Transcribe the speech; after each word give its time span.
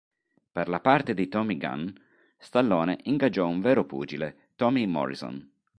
Per 0.53 0.67
la 0.67 0.79
parte 0.79 1.13
di 1.13 1.27
Tommy 1.27 1.57
Gunn, 1.57 1.87
Stallone 2.39 2.97
ingaggiò 3.03 3.47
un 3.47 3.61
vero 3.61 3.85
pugile, 3.85 4.49
Tommy 4.55 4.87
Morrison. 4.87 5.47